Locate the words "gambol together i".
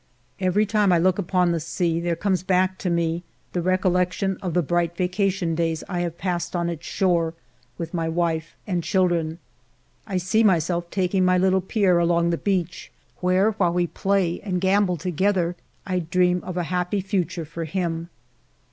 14.59-15.99